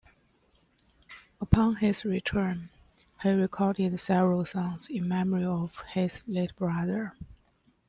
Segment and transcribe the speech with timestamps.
[1.39, 2.71] Upon his return,
[3.21, 7.13] he recorded several songs in memory of his late brother.